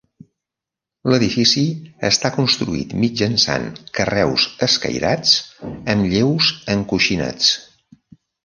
[1.13, 1.65] L'edifici
[2.09, 3.69] està construït mitjançant
[3.99, 5.37] carreus escairats
[5.71, 7.55] amb lleus encoixinats.